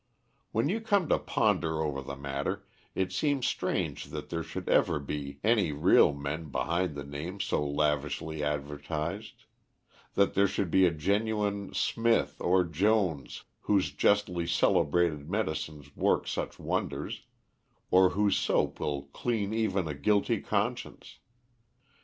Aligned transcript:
When 0.51 0.67
you 0.67 0.81
come 0.81 1.07
to 1.09 1.19
ponder 1.19 1.79
over 1.79 2.01
the 2.01 2.15
matter, 2.15 2.65
it 2.95 3.11
seems 3.11 3.45
strange 3.45 4.05
that 4.05 4.29
there 4.29 4.41
should 4.41 4.67
ever 4.67 4.97
be 4.99 5.37
any 5.43 5.71
real 5.71 6.11
man 6.11 6.45
behind 6.49 6.95
the 6.95 7.03
names 7.03 7.43
so 7.43 7.63
lavishly 7.63 8.43
advertised; 8.43 9.43
that 10.15 10.33
there 10.33 10.47
should 10.47 10.71
be 10.71 10.87
a 10.87 10.91
genuine 10.91 11.71
Smith 11.75 12.37
or 12.39 12.63
Jones 12.63 13.43
whose 13.59 13.91
justly 13.91 14.47
celebrated 14.47 15.29
medicines 15.29 15.95
work 15.95 16.27
such 16.27 16.57
wonders, 16.57 17.27
or 17.91 18.09
whose 18.09 18.35
soap 18.35 18.79
will 18.79 19.03
clean 19.13 19.53
even 19.53 19.87
a 19.87 19.93
guilty 19.93 20.41
conscience. 20.41 21.19